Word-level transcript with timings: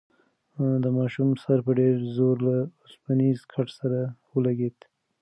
د 0.83 0.85
ماشوم 0.97 1.29
سر 1.43 1.57
په 1.65 1.71
ډېر 1.79 1.95
زور 2.15 2.35
له 2.47 2.57
اوسپنیز 2.83 3.39
کټ 3.51 3.67
سره 3.79 3.99
ولگېد. 4.33 4.77